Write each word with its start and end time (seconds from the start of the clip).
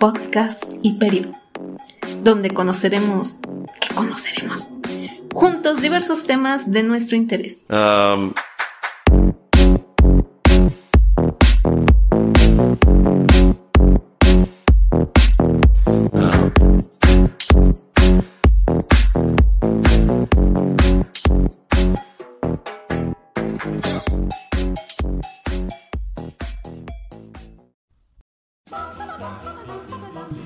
podcast 0.00 0.64
y 0.82 0.94
periodo, 0.94 1.38
donde 2.22 2.50
conoceremos, 2.50 3.36
¿qué 3.80 3.94
conoceremos? 3.94 4.70
Juntos 5.32 5.82
diversos 5.82 6.24
temas 6.24 6.70
de 6.70 6.82
nuestro 6.82 7.16
interés. 7.16 7.58
Um, 7.68 8.32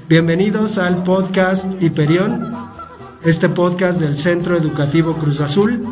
Bienvenidos 0.07 0.77
al 0.77 1.03
podcast 1.03 1.65
Hiperión, 1.83 2.69
este 3.25 3.49
podcast 3.49 3.99
del 3.99 4.19
Centro 4.19 4.55
Educativo 4.55 5.15
Cruz 5.15 5.41
Azul, 5.41 5.83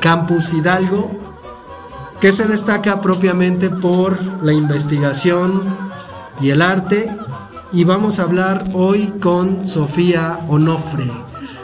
Campus 0.00 0.52
Hidalgo, 0.52 1.10
que 2.20 2.32
se 2.32 2.46
destaca 2.46 3.00
propiamente 3.00 3.68
por 3.68 4.22
la 4.44 4.52
investigación 4.52 5.62
y 6.40 6.50
el 6.50 6.62
arte. 6.62 7.10
Y 7.72 7.82
vamos 7.82 8.20
a 8.20 8.22
hablar 8.22 8.66
hoy 8.72 9.14
con 9.20 9.66
Sofía 9.66 10.38
Onofre. 10.46 11.10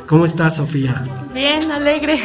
¿Cómo 0.09 0.27
estás, 0.27 0.57
Sofía? 0.57 1.05
Bien, 1.33 1.70
alegre. 1.70 2.19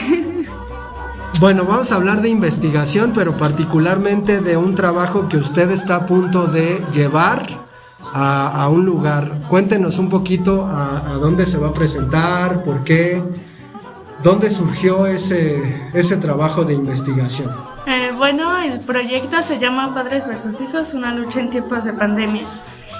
Bueno, 1.39 1.65
vamos 1.65 1.91
a 1.91 1.95
hablar 1.95 2.21
de 2.21 2.29
investigación, 2.29 3.13
pero 3.15 3.37
particularmente 3.37 4.41
de 4.41 4.57
un 4.57 4.75
trabajo 4.75 5.27
que 5.27 5.37
usted 5.37 5.71
está 5.71 5.95
a 5.95 6.05
punto 6.05 6.45
de 6.45 6.83
llevar 6.93 7.60
a, 8.13 8.67
un 8.69 8.85
lugar. 8.85 9.41
Cuéntenos 9.47 9.99
un 9.99 10.09
poquito 10.09 10.65
a, 10.65 11.17
dónde 11.19 11.45
se 11.45 11.57
va 11.57 11.69
a 11.69 11.73
presentar, 11.73 12.63
por 12.63 12.83
qué, 12.83 13.23
dónde 14.23 14.49
surgió 14.49 15.05
ese, 15.07 15.89
ese 15.93 16.17
trabajo 16.17 16.63
de 16.63 16.73
investigación. 16.73 17.49
Eh, 17.87 18.11
bueno, 18.17 18.57
el 18.57 18.79
proyecto 18.79 19.41
se 19.41 19.59
llama 19.59 19.93
Padres 19.93 20.27
versus 20.27 20.61
Hijos, 20.61 20.93
una 20.93 21.13
lucha 21.13 21.39
en 21.39 21.49
tiempos 21.49 21.83
de 21.83 21.93
pandemia. 21.93 22.43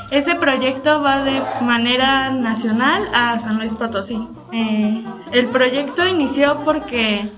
Ese 0.09 0.35
proyecto 0.35 1.01
va 1.01 1.23
de 1.23 1.41
manera 1.61 2.31
nacional 2.31 3.03
a 3.13 3.39
San 3.39 3.57
Luis 3.57 3.71
Potosí. 3.71 4.27
Eh, 4.51 5.05
el 5.31 5.47
proyecto 5.47 6.05
inició 6.05 6.63
porque 6.65 7.29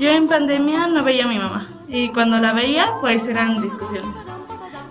yo 0.00 0.10
en 0.10 0.26
pandemia 0.26 0.88
no 0.88 1.04
veía 1.04 1.26
a 1.26 1.28
mi 1.28 1.38
mamá 1.38 1.68
y 1.88 2.08
cuando 2.08 2.38
la 2.40 2.52
veía 2.52 2.94
pues 3.00 3.28
eran 3.28 3.62
discusiones 3.62 4.26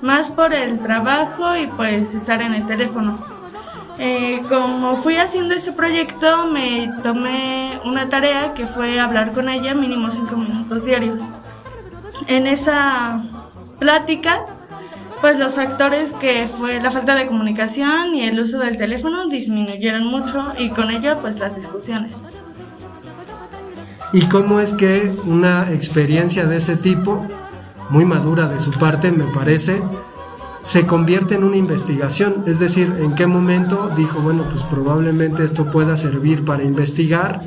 más 0.05 0.29
por 0.29 0.53
el 0.53 0.79
trabajo 0.79 1.57
y 1.57 1.67
pues 1.67 2.13
estar 2.13 2.41
en 2.41 2.53
el 2.53 2.65
teléfono. 2.67 3.17
Eh, 3.97 4.41
como 4.47 4.97
fui 4.97 5.17
haciendo 5.17 5.55
este 5.55 5.71
proyecto, 5.71 6.47
me 6.47 6.91
tomé 7.01 7.79
una 7.85 8.07
tarea 8.07 8.53
que 8.53 8.67
fue 8.67 8.99
hablar 8.99 9.31
con 9.31 9.49
ella 9.49 9.73
mínimo 9.73 10.11
cinco 10.11 10.37
minutos 10.37 10.85
diarios. 10.85 11.21
En 12.27 12.45
esas 12.45 13.21
pláticas, 13.79 14.41
pues 15.21 15.39
los 15.39 15.55
factores 15.55 16.13
que 16.13 16.47
fue 16.59 16.79
la 16.81 16.91
falta 16.91 17.15
de 17.15 17.25
comunicación 17.25 18.13
y 18.13 18.23
el 18.23 18.39
uso 18.39 18.59
del 18.59 18.77
teléfono 18.77 19.27
disminuyeron 19.27 20.05
mucho 20.05 20.53
y 20.57 20.69
con 20.69 20.91
ello 20.91 21.17
pues 21.21 21.39
las 21.39 21.55
discusiones. 21.55 22.15
¿Y 24.13 24.21
cómo 24.27 24.59
es 24.59 24.73
que 24.73 25.13
una 25.25 25.71
experiencia 25.71 26.45
de 26.45 26.57
ese 26.57 26.75
tipo 26.75 27.25
muy 27.89 28.05
madura 28.05 28.47
de 28.47 28.59
su 28.59 28.71
parte, 28.71 29.11
me 29.11 29.25
parece, 29.25 29.81
se 30.61 30.85
convierte 30.87 31.35
en 31.35 31.43
una 31.43 31.57
investigación. 31.57 32.43
Es 32.47 32.59
decir, 32.59 32.95
en 32.99 33.13
qué 33.15 33.27
momento 33.27 33.91
dijo, 33.95 34.19
bueno, 34.19 34.43
pues 34.49 34.63
probablemente 34.63 35.43
esto 35.43 35.71
pueda 35.71 35.95
servir 35.95 36.43
para 36.43 36.63
investigar. 36.63 37.41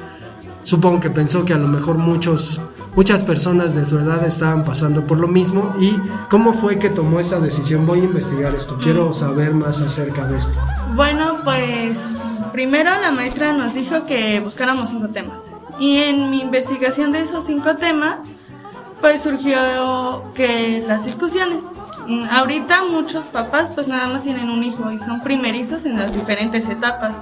Supongo 0.62 1.00
que 1.00 1.10
pensó 1.10 1.44
que 1.44 1.52
a 1.52 1.58
lo 1.58 1.66
mejor 1.66 1.98
muchos, 1.98 2.60
muchas 2.94 3.22
personas 3.22 3.74
de 3.74 3.84
su 3.86 3.98
edad 3.98 4.24
estaban 4.24 4.64
pasando 4.64 5.04
por 5.04 5.18
lo 5.18 5.26
mismo. 5.26 5.74
¿Y 5.80 5.96
cómo 6.28 6.52
fue 6.52 6.78
que 6.78 6.90
tomó 6.90 7.20
esa 7.20 7.40
decisión? 7.40 7.86
Voy 7.86 8.00
a 8.00 8.04
investigar 8.04 8.54
esto, 8.54 8.78
quiero 8.78 9.12
saber 9.12 9.52
más 9.52 9.80
acerca 9.80 10.26
de 10.26 10.36
esto. 10.36 10.56
Bueno, 10.94 11.38
pues 11.42 11.98
primero 12.52 12.90
la 13.00 13.10
maestra 13.10 13.52
nos 13.52 13.74
dijo 13.74 14.04
que 14.04 14.40
buscáramos 14.40 14.90
cinco 14.90 15.08
temas. 15.08 15.46
Y 15.80 15.96
en 15.96 16.30
mi 16.30 16.40
investigación 16.40 17.12
de 17.12 17.20
esos 17.20 17.46
cinco 17.46 17.76
temas, 17.76 18.26
pues 19.00 19.22
surgió 19.22 20.32
que 20.34 20.84
las 20.86 21.04
discusiones. 21.04 21.62
Mm, 22.06 22.24
ahorita 22.30 22.84
muchos 22.84 23.24
papás 23.26 23.70
pues 23.74 23.86
nada 23.88 24.08
más 24.08 24.22
tienen 24.22 24.50
un 24.50 24.64
hijo 24.64 24.90
y 24.90 24.98
son 24.98 25.20
primerizos 25.20 25.84
en 25.84 25.98
las 25.98 26.14
diferentes 26.14 26.68
etapas. 26.68 27.14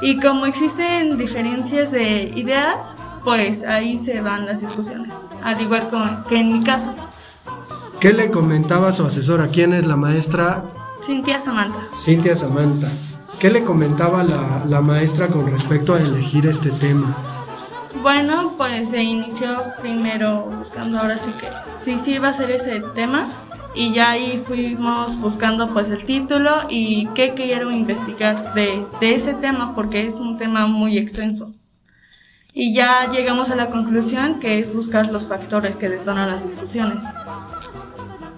Y 0.00 0.20
como 0.20 0.46
existen 0.46 1.16
diferencias 1.18 1.92
de 1.92 2.32
ideas, 2.34 2.86
pues 3.24 3.62
ahí 3.62 3.98
se 3.98 4.20
van 4.20 4.46
las 4.46 4.60
discusiones, 4.60 5.14
al 5.42 5.60
igual 5.60 5.88
que 6.28 6.40
en 6.40 6.52
mi 6.52 6.64
caso. 6.64 6.92
¿Qué 8.00 8.12
le 8.12 8.30
comentaba 8.30 8.88
a 8.88 8.92
su 8.92 9.06
asesora? 9.06 9.48
¿Quién 9.48 9.72
es 9.72 9.86
la 9.86 9.96
maestra? 9.96 10.64
Cintia 11.04 11.40
Samantha. 11.40 11.78
Cintia 11.96 12.34
Samantha. 12.34 12.88
¿Qué 13.38 13.50
le 13.50 13.62
comentaba 13.62 14.24
la, 14.24 14.64
la 14.68 14.80
maestra 14.80 15.28
con 15.28 15.46
respecto 15.46 15.94
a 15.94 16.00
elegir 16.00 16.46
este 16.46 16.70
tema? 16.70 17.14
Bueno, 18.00 18.54
pues 18.56 18.90
se 18.90 19.02
inició 19.02 19.62
primero 19.80 20.46
buscando 20.58 20.98
ahora 20.98 21.18
sí 21.18 21.30
que 21.38 21.48
sí, 21.80 21.98
sí 21.98 22.14
iba 22.14 22.28
a 22.28 22.34
ser 22.34 22.50
ese 22.50 22.80
tema 22.94 23.28
y 23.74 23.92
ya 23.92 24.10
ahí 24.10 24.42
fuimos 24.46 25.18
buscando 25.20 25.72
pues 25.72 25.90
el 25.90 26.04
título 26.04 26.50
y 26.68 27.06
qué 27.14 27.34
quiero 27.34 27.70
investigar 27.70 28.54
de, 28.54 28.84
de 29.00 29.14
ese 29.14 29.34
tema 29.34 29.74
porque 29.74 30.06
es 30.06 30.14
un 30.14 30.38
tema 30.38 30.66
muy 30.66 30.98
extenso. 30.98 31.52
Y 32.54 32.74
ya 32.74 33.10
llegamos 33.10 33.50
a 33.50 33.56
la 33.56 33.68
conclusión 33.68 34.38
que 34.40 34.58
es 34.58 34.74
buscar 34.74 35.10
los 35.10 35.26
factores 35.26 35.76
que 35.76 35.88
detonan 35.88 36.30
las 36.30 36.44
discusiones. 36.44 37.02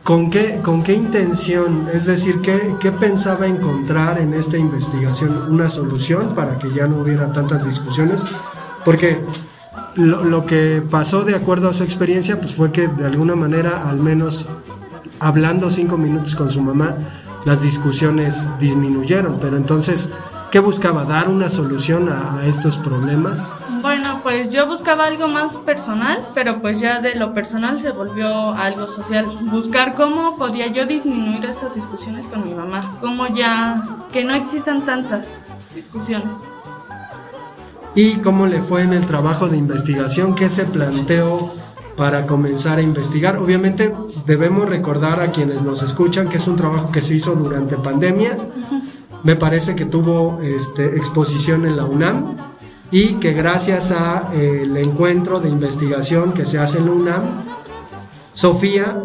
¿Con 0.05 0.31
qué, 0.31 0.61
¿Con 0.63 0.83
qué 0.83 0.93
intención? 0.93 1.89
Es 1.93 2.05
decir, 2.05 2.41
¿qué, 2.43 2.77
¿qué 2.79 2.93
pensaba 2.93 3.47
encontrar 3.47 4.19
en 4.19 4.35
esta 4.35 4.59
investigación? 4.59 5.51
¿Una 5.51 5.69
solución 5.69 6.35
para 6.35 6.59
que 6.59 6.71
ya 6.73 6.87
no 6.87 6.99
hubiera 6.99 7.33
tantas 7.33 7.65
discusiones? 7.65 8.23
Porque 8.85 9.25
lo, 9.97 10.47
que 10.47 10.83
pasó 10.89 11.23
de 11.23 11.35
acuerdo 11.35 11.69
a 11.69 11.75
su 11.75 11.83
experiencia, 11.83 12.41
pues 12.41 12.55
fue 12.55 12.73
que 12.73 12.89
de 12.89 13.07
alguna 13.07 13.37
manera, 13.37 13.89
al 13.89 13.99
menos 13.99 14.47
hablando 15.21 15.71
cinco 15.71 15.97
minutos 15.97 16.35
con 16.35 16.51
su 16.51 16.61
mamá, 16.61 16.95
las 17.45 17.63
discusiones 17.63 18.49
disminuyeron. 18.59 19.39
Pero 19.41 19.57
entonces, 19.57 20.09
¿qué 20.51 20.59
buscaba? 20.59 21.05
¿Dar 21.05 21.29
una 21.29 21.49
solución 21.49 22.09
a, 22.09 22.45
estos 22.47 22.79
problemas? 22.79 23.55
Bueno, 23.83 24.21
pues 24.23 24.51
yo 24.51 24.67
buscaba 24.67 25.07
algo 25.07 25.29
más 25.29 25.57
personal, 25.59 26.27
pero 26.35 26.61
pues 26.61 26.81
ya 26.81 27.01
de 27.01 27.15
lo 27.15 27.35
personal 27.35 27.81
se 27.81 27.91
volvió 27.91 28.53
algo 28.53 28.89
social. 28.89 29.27
Buscar 29.43 29.95
cómo 29.95 30.37
podía 30.37 30.67
yo 30.69 30.87
disminuir 30.87 31.45
esas 31.45 31.75
discusiones 31.75 32.27
con 32.27 32.43
mi 32.45 32.55
mamá, 32.55 32.93
cómo 33.01 33.29
ya 33.29 33.83
que 34.13 34.25
no 34.25 34.35
existan 34.35 34.87
tantas 34.87 35.39
discusiones 35.75 36.39
y 37.95 38.17
cómo 38.17 38.47
le 38.47 38.61
fue 38.61 38.83
en 38.83 38.93
el 38.93 39.07
trabajo 39.07 39.49
de 39.49 39.57
investigación, 39.57 40.35
qué 40.35 40.49
se 40.49 40.65
planteó 40.65 41.53
para 41.97 42.27
comenzar 42.27 42.79
a 42.79 42.83
investigar. 42.83 43.37
Obviamente 43.37 43.95
debemos 44.27 44.69
recordar 44.69 45.21
a 45.21 45.31
quienes 45.31 45.63
nos 45.63 45.83
escuchan 45.83 46.29
que 46.29 46.39
es 46.39 46.49
un 46.49 46.57
trabajo 46.57 46.91
que 46.91 47.03
se 47.03 47.15
hizo 47.15 47.35
durante 47.35 47.77
pandemia. 47.77 48.37
Me 49.23 49.37
parece 49.37 49.75
que 49.75 49.85
tuvo 49.85 50.41
este, 50.43 50.97
exposición 50.97 51.67
en 51.67 51.77
la 51.77 51.85
UNAM 51.85 52.37
y 52.91 53.15
que 53.15 53.33
gracias 53.33 53.91
al 53.91 54.35
el 54.35 54.77
encuentro 54.77 55.41
de 55.41 55.49
investigación 55.49 56.33
que 56.33 56.47
se 56.47 56.59
hace 56.59 56.79
en 56.79 56.87
la 56.87 56.93
UNAM, 56.93 57.23
Sofía 58.33 59.03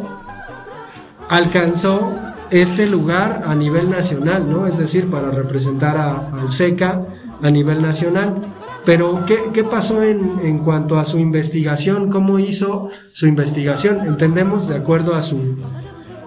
alcanzó 1.30 2.20
este 2.50 2.88
lugar 2.88 3.44
a 3.46 3.54
nivel 3.54 3.90
nacional, 3.90 4.50
¿no? 4.50 4.66
Es 4.66 4.78
decir, 4.80 5.10
para 5.10 5.30
representar 5.30 5.98
al 5.98 6.52
SECA 6.52 7.02
a 7.42 7.50
nivel 7.52 7.82
nacional. 7.82 8.42
Pero, 8.86 9.26
¿qué, 9.26 9.64
pasó 9.64 10.02
en, 10.02 10.40
en, 10.44 10.60
cuanto 10.60 10.98
a 10.98 11.06
su 11.06 11.20
investigación? 11.20 12.10
¿Cómo 12.10 12.40
hizo 12.40 12.90
su 13.12 13.28
investigación? 13.28 14.00
Entendemos, 14.08 14.68
de 14.68 14.76
acuerdo 14.76 15.16
a 15.16 15.22
su, 15.22 15.58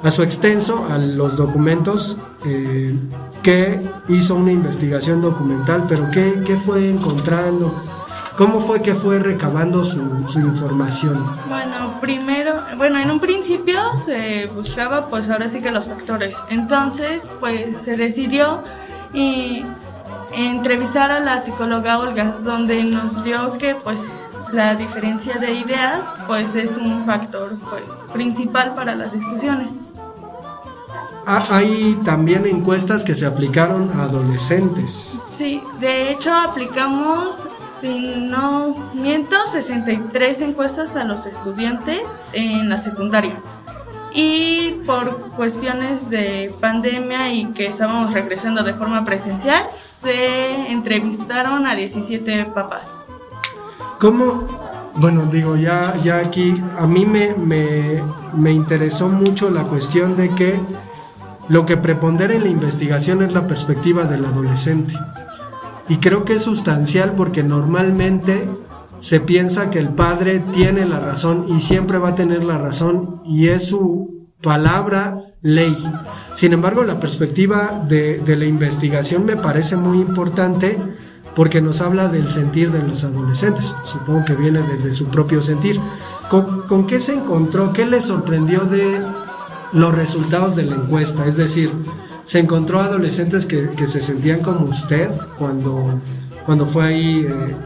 a 0.02 0.10
su 0.10 0.22
extenso 0.22 0.86
a 0.88 0.98
los 0.98 1.36
documentos 1.36 2.16
eh, 2.44 2.94
que 3.42 3.80
hizo 4.08 4.34
una 4.34 4.52
investigación 4.52 5.20
documental, 5.20 5.84
pero 5.88 6.10
¿qué, 6.10 6.42
qué 6.44 6.56
fue 6.56 6.88
encontrando? 6.88 7.74
¿Cómo 8.36 8.60
fue 8.60 8.80
que 8.80 8.94
fue 8.94 9.18
recabando 9.18 9.84
su, 9.84 10.26
su, 10.28 10.40
información? 10.40 11.24
Bueno, 11.48 12.00
primero, 12.00 12.54
bueno, 12.78 12.98
en 12.98 13.10
un 13.10 13.20
principio 13.20 13.78
se 14.06 14.46
buscaba 14.46 15.08
pues 15.08 15.28
ahora 15.28 15.50
sí 15.50 15.60
que 15.60 15.70
los 15.70 15.84
factores. 15.86 16.34
Entonces, 16.48 17.22
pues 17.40 17.76
se 17.78 17.96
decidió 17.96 18.62
y 19.12 19.64
entrevistar 20.34 21.10
a 21.10 21.20
la 21.20 21.40
psicóloga 21.40 21.98
Olga, 21.98 22.36
donde 22.42 22.84
nos 22.84 23.22
dio 23.24 23.56
que 23.58 23.74
pues 23.74 24.00
la 24.52 24.74
diferencia 24.74 25.34
de 25.36 25.52
ideas 25.52 26.04
pues 26.26 26.54
es 26.54 26.76
un 26.76 27.04
factor 27.04 27.56
pues 27.70 27.84
principal 28.12 28.74
para 28.74 28.94
las 28.94 29.12
discusiones. 29.12 29.70
Ah, 31.26 31.44
hay 31.50 31.98
también 32.04 32.46
encuestas 32.46 33.04
que 33.04 33.14
se 33.14 33.26
aplicaron 33.26 33.90
a 33.94 34.04
adolescentes. 34.04 35.16
Sí, 35.38 35.62
de 35.78 36.10
hecho 36.10 36.32
aplicamos, 36.34 37.36
si 37.80 38.16
no 38.16 38.90
miento, 38.94 39.36
63 39.52 40.40
encuestas 40.40 40.96
a 40.96 41.04
los 41.04 41.26
estudiantes 41.26 42.02
en 42.32 42.68
la 42.68 42.82
secundaria. 42.82 43.36
Y 44.14 44.82
por 44.86 45.30
cuestiones 45.30 46.10
de 46.10 46.52
pandemia 46.60 47.32
y 47.32 47.46
que 47.52 47.66
estábamos 47.66 48.12
regresando 48.12 48.62
de 48.62 48.74
forma 48.74 49.04
presencial, 49.04 49.64
se 50.00 50.70
entrevistaron 50.70 51.66
a 51.66 51.74
17 51.74 52.46
papás. 52.46 52.86
¿Cómo? 53.98 54.44
Bueno, 54.94 55.26
digo, 55.26 55.56
ya, 55.56 55.94
ya 56.02 56.18
aquí 56.18 56.54
a 56.78 56.86
mí 56.86 57.06
me, 57.06 57.34
me, 57.34 58.02
me 58.34 58.52
interesó 58.52 59.08
mucho 59.08 59.50
la 59.50 59.62
cuestión 59.64 60.16
de 60.16 60.34
que 60.34 60.60
lo 61.48 61.64
que 61.64 61.76
prepondera 61.76 62.34
en 62.34 62.42
la 62.42 62.48
investigación 62.48 63.22
es 63.22 63.32
la 63.32 63.46
perspectiva 63.46 64.04
del 64.04 64.24
adolescente. 64.24 64.94
Y 65.88 65.96
creo 65.96 66.24
que 66.24 66.34
es 66.34 66.42
sustancial 66.42 67.14
porque 67.14 67.42
normalmente 67.42 68.48
se 69.02 69.18
piensa 69.18 69.68
que 69.68 69.80
el 69.80 69.88
padre 69.88 70.38
tiene 70.52 70.86
la 70.86 71.00
razón 71.00 71.46
y 71.48 71.60
siempre 71.60 71.98
va 71.98 72.10
a 72.10 72.14
tener 72.14 72.44
la 72.44 72.56
razón 72.56 73.20
y 73.24 73.48
es 73.48 73.66
su 73.66 74.28
palabra 74.40 75.34
ley. 75.40 75.76
Sin 76.34 76.52
embargo, 76.52 76.84
la 76.84 77.00
perspectiva 77.00 77.84
de, 77.88 78.22
la 78.24 78.44
investigación 78.44 79.24
me 79.24 79.34
parece 79.34 79.74
muy 79.74 79.98
importante 79.98 80.78
porque 81.34 81.60
nos 81.60 81.80
habla 81.80 82.06
del 82.06 82.30
sentir 82.30 82.70
de 82.70 82.80
los 82.80 83.02
adolescentes. 83.02 83.74
Supongo 83.82 84.24
que 84.24 84.36
viene 84.36 84.62
desde 84.62 84.94
su 84.94 85.06
propio 85.06 85.42
sentir. 85.42 85.80
¿Con, 86.30 86.62
¿Con, 86.68 86.86
qué 86.86 87.00
se 87.00 87.14
encontró? 87.14 87.72
¿Qué 87.72 87.86
le 87.86 88.00
sorprendió 88.00 88.66
de 88.66 89.00
los 89.72 89.92
resultados 89.92 90.54
de 90.54 90.62
la 90.62 90.76
encuesta? 90.76 91.26
Es 91.26 91.36
decir, 91.36 91.72
¿se 92.22 92.38
encontró 92.38 92.78
adolescentes 92.78 93.46
que, 93.46 93.68
que 93.70 93.88
se 93.88 94.00
sentían 94.00 94.42
como 94.42 94.66
usted 94.66 95.10
cuando, 95.40 96.00
cuando 96.46 96.66
fue 96.66 96.84
ahí 96.84 97.26
eh, 97.28 97.56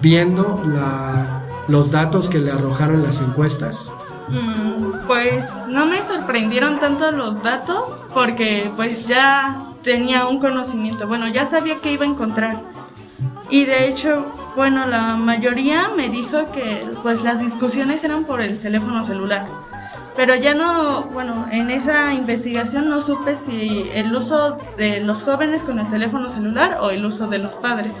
viendo 0.00 0.62
la, 0.66 1.42
los 1.68 1.90
datos 1.90 2.28
que 2.28 2.38
le 2.38 2.50
arrojaron 2.50 3.02
las 3.02 3.20
encuestas? 3.20 3.92
Mm, 4.28 5.06
pues 5.06 5.44
no 5.68 5.86
me 5.86 6.02
sorprendieron 6.02 6.78
tanto 6.78 7.10
los 7.10 7.42
datos 7.42 8.02
porque 8.14 8.70
pues 8.76 9.06
ya 9.06 9.64
tenía 9.82 10.26
un 10.26 10.38
conocimiento, 10.38 11.06
bueno, 11.08 11.28
ya 11.28 11.46
sabía 11.46 11.76
que 11.80 11.92
iba 11.92 12.04
a 12.04 12.08
encontrar. 12.08 12.60
Y 13.50 13.64
de 13.64 13.88
hecho, 13.88 14.26
bueno, 14.54 14.86
la 14.86 15.16
mayoría 15.16 15.90
me 15.96 16.08
dijo 16.08 16.44
que 16.52 16.88
pues 17.02 17.22
las 17.22 17.40
discusiones 17.40 18.04
eran 18.04 18.24
por 18.24 18.40
el 18.40 18.58
teléfono 18.60 19.04
celular. 19.04 19.46
Pero 20.16 20.36
ya 20.36 20.54
no, 20.54 21.02
bueno, 21.12 21.46
en 21.50 21.70
esa 21.70 22.12
investigación 22.14 22.88
no 22.88 23.00
supe 23.00 23.36
si 23.36 23.90
el 23.92 24.14
uso 24.14 24.58
de 24.76 25.00
los 25.00 25.22
jóvenes 25.22 25.62
con 25.62 25.78
el 25.78 25.90
teléfono 25.90 26.30
celular 26.30 26.78
o 26.80 26.90
el 26.90 27.04
uso 27.04 27.26
de 27.26 27.38
los 27.38 27.54
padres. 27.54 27.92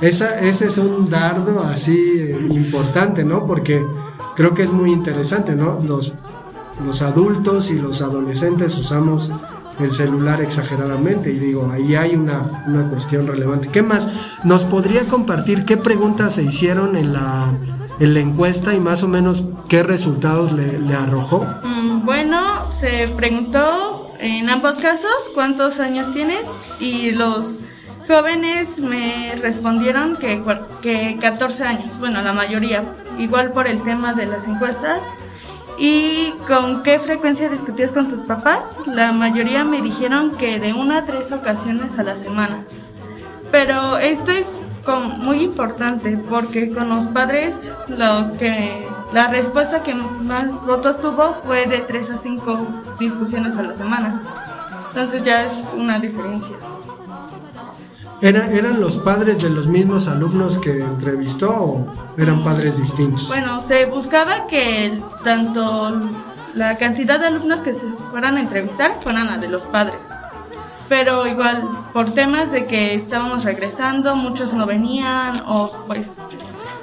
Esa, 0.00 0.40
ese 0.40 0.66
es 0.66 0.78
un 0.78 1.10
dardo 1.10 1.64
así 1.64 1.96
eh, 1.96 2.46
importante, 2.50 3.24
¿no? 3.24 3.44
Porque 3.46 3.84
creo 4.36 4.54
que 4.54 4.62
es 4.62 4.72
muy 4.72 4.92
interesante, 4.92 5.56
¿no? 5.56 5.80
Los, 5.82 6.14
los 6.84 7.02
adultos 7.02 7.70
y 7.70 7.74
los 7.74 8.00
adolescentes 8.00 8.76
usamos 8.76 9.30
el 9.80 9.92
celular 9.92 10.40
exageradamente 10.40 11.30
y 11.30 11.38
digo, 11.38 11.70
ahí 11.72 11.94
hay 11.94 12.14
una, 12.14 12.64
una, 12.66 12.88
cuestión 12.88 13.26
relevante. 13.26 13.68
¿Qué 13.68 13.82
más? 13.82 14.08
¿Nos 14.44 14.64
podría 14.64 15.04
compartir 15.04 15.64
qué 15.64 15.76
preguntas 15.76 16.34
se 16.34 16.42
hicieron 16.42 16.96
en 16.96 17.12
la, 17.12 17.54
en 18.00 18.14
la 18.14 18.20
encuesta 18.20 18.74
y 18.74 18.80
más 18.80 19.02
o 19.02 19.08
menos 19.08 19.44
qué 19.68 19.82
resultados 19.82 20.52
le, 20.52 20.78
le 20.78 20.94
arrojó? 20.94 21.46
Mm, 21.64 22.04
bueno, 22.04 22.72
se 22.72 23.08
preguntó 23.16 24.12
en 24.18 24.50
ambos 24.50 24.78
casos 24.78 25.30
cuántos 25.34 25.78
años 25.78 26.12
tienes 26.12 26.44
y 26.80 27.12
los 27.12 27.52
jóvenes 28.08 28.80
me 28.80 29.34
respondieron 29.40 30.16
que, 30.16 30.42
que 30.82 31.18
14 31.20 31.64
años, 31.64 31.98
bueno, 31.98 32.22
la 32.22 32.32
mayoría, 32.32 32.82
igual 33.18 33.52
por 33.52 33.68
el 33.68 33.82
tema 33.82 34.14
de 34.14 34.26
las 34.26 34.48
encuestas. 34.48 35.00
¿Y 35.78 36.32
con 36.48 36.82
qué 36.82 36.98
frecuencia 36.98 37.48
discutías 37.48 37.92
con 37.92 38.08
tus 38.08 38.22
papás? 38.22 38.76
La 38.86 39.12
mayoría 39.12 39.62
me 39.62 39.80
dijeron 39.80 40.32
que 40.32 40.58
de 40.58 40.72
una 40.72 40.98
a 40.98 41.04
tres 41.04 41.30
ocasiones 41.30 41.98
a 41.98 42.02
la 42.02 42.16
semana. 42.16 42.64
Pero 43.52 43.96
esto 43.98 44.32
es 44.32 44.54
muy 45.18 45.42
importante 45.42 46.16
porque 46.30 46.72
con 46.72 46.88
los 46.88 47.06
padres 47.08 47.72
lo 47.88 48.32
que 48.38 48.86
la 49.12 49.28
respuesta 49.28 49.82
que 49.82 49.94
más 49.94 50.64
votos 50.66 51.00
tuvo 51.00 51.34
fue 51.44 51.66
de 51.66 51.78
tres 51.80 52.10
a 52.10 52.18
cinco 52.18 52.66
discusiones 52.98 53.56
a 53.56 53.62
la 53.62 53.74
semana. 53.74 54.22
Entonces 54.88 55.22
ya 55.24 55.44
es 55.44 55.52
una 55.76 55.98
diferencia. 55.98 56.56
¿Era, 58.20 58.50
¿Eran 58.50 58.80
los 58.80 58.96
padres 58.96 59.40
de 59.42 59.50
los 59.50 59.68
mismos 59.68 60.08
alumnos 60.08 60.58
que 60.58 60.80
entrevistó 60.80 61.50
o 61.50 61.86
eran 62.16 62.42
padres 62.42 62.78
distintos? 62.78 63.28
Bueno, 63.28 63.60
se 63.60 63.86
buscaba 63.86 64.48
que 64.48 65.00
tanto 65.22 66.00
la 66.54 66.76
cantidad 66.76 67.20
de 67.20 67.28
alumnos 67.28 67.60
que 67.60 67.74
se 67.74 67.86
fueran 68.10 68.36
a 68.36 68.40
entrevistar 68.40 68.94
fueran 69.02 69.28
la 69.28 69.38
de 69.38 69.48
los 69.48 69.66
padres. 69.66 69.98
Pero 70.88 71.26
igual, 71.26 71.68
por 71.92 72.12
temas 72.12 72.50
de 72.50 72.64
que 72.64 72.94
estábamos 72.94 73.44
regresando, 73.44 74.16
muchos 74.16 74.52
no 74.52 74.66
venían 74.66 75.42
o 75.46 75.70
pues 75.86 76.16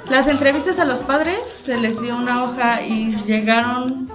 las 0.08 0.28
entrevistas 0.28 0.78
a 0.78 0.84
los 0.84 1.00
padres 1.00 1.38
se 1.64 1.76
les 1.76 2.00
dio 2.00 2.16
una 2.16 2.44
hoja 2.44 2.82
y 2.82 3.10
llegaron, 3.26 4.08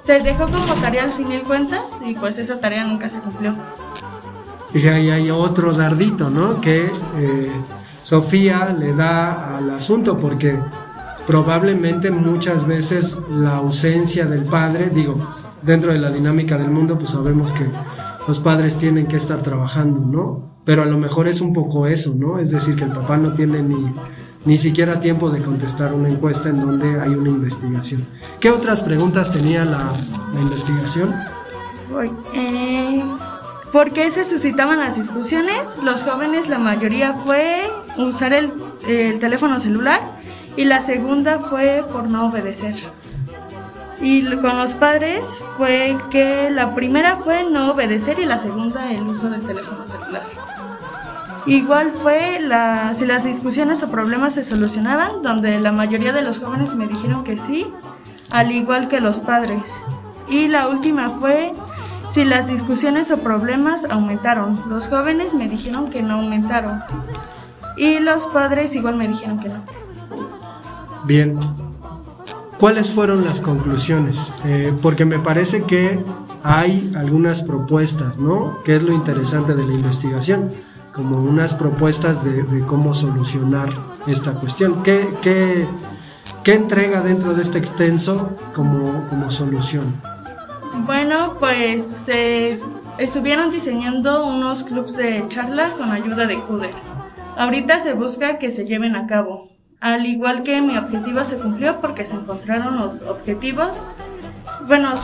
se 0.00 0.20
dejó 0.20 0.44
como 0.44 0.74
tarea 0.74 1.04
al 1.04 1.14
fin 1.14 1.32
y 1.32 1.38
cuentas 1.38 1.82
y 2.04 2.14
pues 2.14 2.36
esa 2.38 2.60
tarea 2.60 2.84
nunca 2.84 3.08
se 3.08 3.18
cumplió. 3.18 3.56
Y 4.74 4.86
ahí 4.86 5.10
hay 5.10 5.30
otro 5.30 5.72
dardito, 5.72 6.30
¿no? 6.30 6.60
Que 6.60 6.86
eh, 7.16 7.52
Sofía 8.02 8.74
le 8.78 8.94
da 8.94 9.56
al 9.58 9.70
asunto 9.70 10.18
porque 10.18 10.58
probablemente 11.26 12.10
muchas 12.10 12.66
veces 12.66 13.18
la 13.30 13.56
ausencia 13.56 14.26
del 14.26 14.44
padre, 14.44 14.88
digo, 14.88 15.18
dentro 15.62 15.92
de 15.92 15.98
la 15.98 16.10
dinámica 16.10 16.58
del 16.58 16.70
mundo, 16.70 16.98
pues 16.98 17.10
sabemos 17.10 17.52
que 17.52 17.66
los 18.26 18.40
padres 18.40 18.76
tienen 18.76 19.06
que 19.06 19.16
estar 19.16 19.42
trabajando, 19.42 20.00
¿no? 20.00 20.52
Pero 20.64 20.82
a 20.82 20.86
lo 20.86 20.96
mejor 20.96 21.28
es 21.28 21.40
un 21.40 21.52
poco 21.52 21.86
eso, 21.86 22.14
¿no? 22.16 22.38
Es 22.38 22.50
decir, 22.50 22.76
que 22.76 22.84
el 22.84 22.92
papá 22.92 23.16
no 23.16 23.32
tiene 23.34 23.62
ni, 23.62 23.92
ni 24.44 24.58
siquiera 24.58 25.00
tiempo 25.00 25.30
de 25.30 25.40
contestar 25.42 25.92
una 25.92 26.08
encuesta 26.08 26.48
en 26.48 26.60
donde 26.60 27.00
hay 27.00 27.10
una 27.10 27.28
investigación. 27.28 28.06
¿Qué 28.40 28.50
otras 28.50 28.80
preguntas 28.80 29.30
tenía 29.32 29.64
la, 29.64 29.92
investigación? 30.40 31.14
Eh, 32.34 33.04
¿Por 33.72 33.92
qué 33.92 34.10
se 34.10 34.24
suscitaban 34.24 34.80
las 34.80 34.96
discusiones? 34.96 35.78
Los 35.82 36.04
jóvenes, 36.04 36.46
la 36.48 36.58
mayoría 36.58 37.14
fue 37.24 37.62
usar 37.96 38.34
el, 38.34 38.52
el, 38.86 39.18
teléfono 39.18 39.58
celular 39.58 40.18
y 40.58 40.64
la 40.64 40.82
segunda 40.82 41.40
fue 41.40 41.82
por 41.90 42.06
no 42.06 42.26
obedecer. 42.26 42.74
Y 43.98 44.24
con 44.36 44.58
los 44.58 44.74
padres 44.74 45.20
fue 45.56 45.96
que 46.10 46.50
la 46.50 46.74
primera 46.74 47.16
fue 47.16 47.44
no 47.50 47.70
obedecer 47.70 48.18
y 48.18 48.26
la 48.26 48.38
segunda 48.38 48.92
el 48.92 49.04
uso 49.04 49.30
del 49.30 49.40
teléfono 49.40 49.86
celular. 49.86 50.24
Igual 51.46 51.92
fue 51.92 52.40
si 52.94 53.06
las 53.06 53.24
discusiones 53.24 53.82
o 53.82 53.90
problemas 53.90 54.34
se 54.34 54.44
solucionaban, 54.44 55.22
donde 55.22 55.58
la 55.60 55.72
mayoría 55.72 56.12
de 56.12 56.22
los 56.22 56.40
jóvenes 56.40 56.74
me 56.74 56.86
dijeron 56.86 57.24
que 57.24 57.38
sí, 57.38 57.66
al 58.30 58.52
igual 58.52 58.88
que 58.88 59.00
los 59.00 59.20
padres. 59.20 59.78
Y 60.28 60.48
la 60.48 60.68
última 60.68 61.10
fue 61.18 61.52
si 62.12 62.24
las 62.24 62.46
discusiones 62.46 63.10
o 63.10 63.18
problemas 63.18 63.86
aumentaron. 63.88 64.60
Los 64.68 64.88
jóvenes 64.88 65.32
me 65.34 65.48
dijeron 65.48 65.88
que 65.88 66.02
no 66.02 66.14
aumentaron. 66.14 66.82
Y 67.76 68.00
los 68.00 68.26
padres 68.26 68.74
igual 68.74 68.96
me 68.96 69.08
dijeron 69.08 69.40
que 69.40 69.48
no. 69.48 69.62
Bien. 71.04 71.38
¿Cuáles 72.58 72.90
fueron 72.90 73.24
las 73.24 73.40
conclusiones? 73.40 74.32
Eh, 74.44 74.72
porque 74.82 75.04
me 75.04 75.18
parece 75.18 75.64
que 75.64 76.04
hay 76.44 76.92
algunas 76.96 77.40
propuestas, 77.40 78.18
¿no? 78.18 78.62
Que 78.62 78.76
es 78.76 78.82
lo 78.82 78.92
interesante 78.92 79.54
de 79.54 79.64
la 79.64 79.72
investigación, 79.72 80.50
como 80.94 81.18
unas 81.18 81.54
propuestas 81.54 82.24
de, 82.24 82.42
de 82.42 82.64
cómo 82.66 82.94
solucionar 82.94 83.70
esta 84.06 84.34
cuestión. 84.34 84.82
¿Qué, 84.82 85.08
qué, 85.22 85.66
qué 86.44 86.54
entrega 86.54 87.00
dentro 87.00 87.34
de 87.34 87.42
este 87.42 87.58
extenso 87.58 88.36
como, 88.54 89.08
como 89.08 89.30
solución? 89.30 90.11
Bueno, 90.74 91.36
pues 91.38 91.84
se 92.04 92.58
estuvieron 92.98 93.50
diseñando 93.50 94.26
unos 94.26 94.64
clubs 94.64 94.96
de 94.96 95.24
charla 95.28 95.70
con 95.72 95.90
ayuda 95.90 96.26
de 96.26 96.38
CUDER. 96.38 96.74
Ahorita 97.36 97.80
se 97.80 97.92
busca 97.92 98.38
que 98.38 98.50
se 98.50 98.64
lleven 98.64 98.96
a 98.96 99.06
cabo. 99.06 99.50
Al 99.80 100.06
igual 100.06 100.42
que 100.42 100.62
mi 100.62 100.76
objetivo 100.76 101.22
se 101.24 101.36
cumplió 101.36 101.80
porque 101.80 102.06
se 102.06 102.14
encontraron 102.14 102.78
los 102.78 103.02
objetivos. 103.02 103.80
Bueno, 104.66 104.94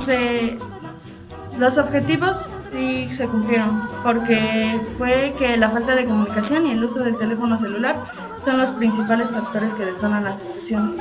los 1.59 1.79
objetivos 1.79 2.37
sí 2.71 3.09
se 3.11 3.27
cumplieron 3.27 3.83
porque 4.03 4.81
fue 4.97 5.35
que 5.39 5.57
la 5.57 5.71
falta 5.71 5.95
de 5.97 6.05
comunicación 6.05 6.67
y 6.67 6.73
el 6.73 6.85
uso 6.85 7.01
del 7.01 7.17
teléfono 7.17 7.59
celular 7.59 7.97
son 8.45 8.59
los 8.59 8.71
principales 8.71 9.31
factores 9.31 9.75
que 9.75 9.85
detonan 9.85 10.25
las 10.25 10.41
explosiones. 10.41 10.99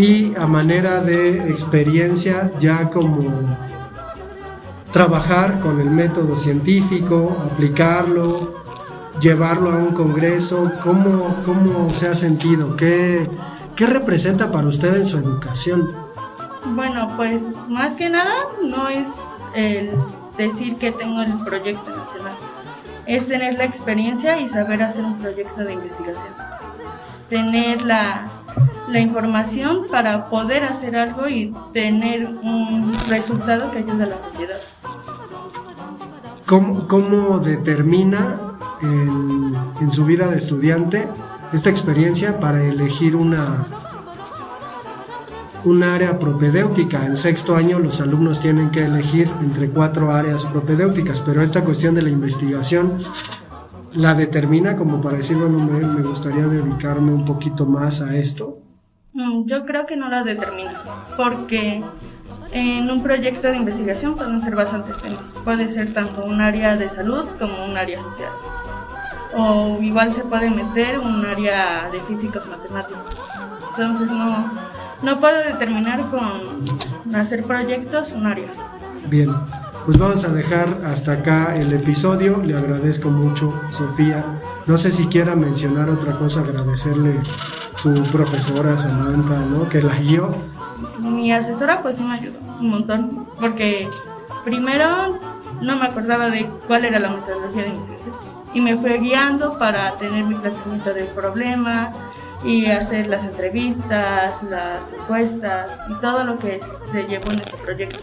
Y 0.00 0.34
a 0.38 0.46
manera 0.46 1.02
de 1.02 1.50
experiencia, 1.50 2.50
ya 2.58 2.88
como 2.88 3.54
trabajar 4.94 5.60
con 5.60 5.78
el 5.78 5.90
método 5.90 6.38
científico, 6.38 7.36
aplicarlo, 7.44 8.54
llevarlo 9.20 9.70
a 9.70 9.76
un 9.76 9.92
congreso, 9.92 10.72
¿cómo, 10.82 11.36
cómo 11.44 11.92
se 11.92 12.08
ha 12.08 12.14
sentido? 12.14 12.76
¿Qué, 12.76 13.28
¿Qué 13.76 13.84
representa 13.84 14.50
para 14.50 14.68
usted 14.68 14.96
en 14.96 15.04
su 15.04 15.18
educación? 15.18 15.94
Bueno, 16.74 17.12
pues 17.18 17.50
más 17.68 17.92
que 17.92 18.08
nada 18.08 18.32
no 18.62 18.88
es 18.88 19.06
el 19.54 19.90
decir 20.38 20.76
que 20.76 20.92
tengo 20.92 21.20
el 21.20 21.36
proyecto 21.44 21.94
nacional, 21.94 22.32
es 23.04 23.28
tener 23.28 23.58
la 23.58 23.64
experiencia 23.64 24.40
y 24.40 24.48
saber 24.48 24.82
hacer 24.82 25.04
un 25.04 25.18
proyecto 25.18 25.60
de 25.62 25.74
investigación, 25.74 26.32
tener 27.28 27.82
la, 27.82 28.30
información 28.98 29.86
para 29.90 30.28
poder 30.28 30.64
hacer 30.64 30.96
algo 30.96 31.28
y 31.28 31.54
tener 31.72 32.26
un 32.26 32.92
resultado 33.08 33.70
que 33.70 33.78
ayude 33.78 34.02
a 34.02 34.06
la 34.06 34.18
sociedad. 34.18 34.58
¿Cómo, 36.46 36.88
cómo 36.88 37.38
determina 37.38 38.40
en, 38.82 39.54
en 39.80 39.90
su 39.90 40.04
vida 40.04 40.26
de 40.26 40.38
estudiante 40.38 41.06
esta 41.52 41.70
experiencia 41.70 42.40
para 42.40 42.62
elegir 42.62 43.14
una, 43.14 43.66
un 45.64 45.82
área 45.82 46.18
propedéutica. 46.18 47.04
En 47.06 47.16
sexto 47.16 47.56
año 47.56 47.78
los 47.78 48.00
alumnos 48.00 48.40
tienen 48.40 48.70
que 48.70 48.84
elegir 48.84 49.30
entre 49.40 49.68
cuatro 49.68 50.10
áreas 50.10 50.44
propedéuticas, 50.44 51.20
pero 51.20 51.42
esta 51.42 51.64
cuestión 51.64 51.94
de 51.94 52.02
la 52.02 52.10
investigación 52.10 52.98
la 53.92 54.14
determina 54.14 54.76
como 54.76 55.00
para 55.00 55.16
decir, 55.16 55.36
bueno, 55.36 55.58
me, 55.58 56.02
gustaría 56.02 56.46
dedicarme 56.46 57.12
un 57.12 57.24
poquito 57.24 57.66
más 57.66 58.00
a 58.00 58.16
esto. 58.16 58.58
Mm, 59.12 59.46
yo 59.46 59.66
creo 59.66 59.86
que 59.86 59.96
no 59.96 60.08
la 60.08 60.22
determina, 60.22 60.82
porque 61.16 61.82
en 62.52 62.90
un 62.90 63.02
proyecto 63.02 63.48
de 63.48 63.56
investigación 63.56 64.14
pueden 64.14 64.40
ser 64.40 64.54
bastantes 64.54 64.98
temas. 64.98 65.34
Puede 65.44 65.68
ser 65.68 65.92
tanto 65.92 66.24
un 66.24 66.40
área 66.40 66.76
de 66.76 66.88
salud 66.88 67.24
como 67.38 67.64
un 67.64 67.76
área 67.76 68.00
social. 68.00 68.30
O 69.36 69.78
igual 69.80 70.12
se 70.12 70.22
puede 70.22 70.50
meter 70.50 70.98
un 70.98 71.24
área 71.24 71.88
de 71.92 72.00
físicos 72.02 72.46
matemáticos. 72.48 73.06
Entonces 73.70 74.10
no, 74.10 74.50
no 75.02 75.20
puedo 75.20 75.38
determinar 75.44 76.10
con 76.10 77.14
hacer 77.14 77.44
proyectos 77.44 78.12
un 78.12 78.26
área. 78.26 78.48
Bien, 79.08 79.34
pues 79.86 79.98
vamos 79.98 80.24
a 80.24 80.28
dejar 80.28 80.68
hasta 80.84 81.12
acá 81.12 81.56
el 81.56 81.72
episodio. 81.72 82.42
Le 82.44 82.56
agradezco 82.56 83.10
mucho, 83.10 83.60
Sofía. 83.70 84.24
No 84.66 84.78
sé 84.78 84.92
si 84.92 85.06
quiera 85.06 85.34
mencionar 85.36 85.88
otra 85.88 86.16
cosa, 86.18 86.40
agradecerle 86.40 87.14
su 87.82 87.92
profesora 88.04 88.76
Samantha, 88.76 89.38
¿no? 89.38 89.68
Que 89.68 89.80
la 89.82 89.94
guió. 89.96 90.34
Mi 90.98 91.32
asesora 91.32 91.82
pues 91.82 91.96
sí 91.96 92.02
me 92.02 92.14
ayudó 92.14 92.38
un 92.60 92.70
montón, 92.70 93.26
porque 93.40 93.88
primero 94.44 95.18
no 95.60 95.76
me 95.76 95.86
acordaba 95.86 96.30
de 96.30 96.46
cuál 96.66 96.84
era 96.84 96.98
la 96.98 97.10
metodología 97.10 97.62
de 97.62 97.68
investigación 97.68 98.14
y 98.52 98.60
me 98.60 98.76
fue 98.76 98.98
guiando 98.98 99.58
para 99.58 99.96
tener 99.96 100.24
mi 100.24 100.34
planteamiento 100.34 100.92
del 100.92 101.06
problema, 101.08 101.92
y 102.44 102.66
hacer 102.66 103.06
las 103.08 103.24
entrevistas, 103.24 104.42
las 104.42 104.92
encuestas 104.92 105.72
y 105.90 106.00
todo 106.00 106.24
lo 106.24 106.38
que 106.38 106.60
se 106.90 107.04
llevó 107.04 107.30
en 107.32 107.40
este 107.40 107.56
proyecto. 107.58 107.98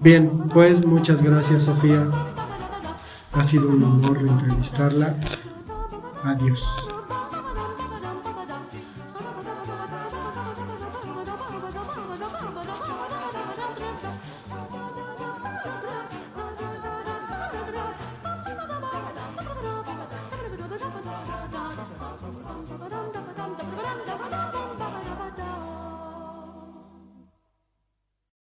Bien, 0.00 0.30
pues 0.52 0.84
muchas 0.84 1.22
gracias 1.22 1.64
Sofía. 1.64 2.06
Ha 3.32 3.44
sido 3.44 3.68
un 3.68 3.82
honor 3.82 4.18
entrevistarla. 4.18 5.14
Adiós. 6.22 6.88